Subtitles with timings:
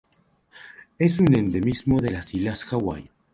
[0.97, 3.11] Es un endemismo de las Islas Hawái.